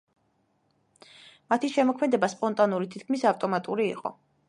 [1.53, 4.19] მათი შემოქმედება სპონტანური, თითქმის ავტომატური იყო.